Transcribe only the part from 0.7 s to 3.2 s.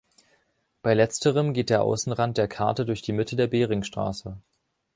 Bei letzterem geht der Außenrand der Karte durch die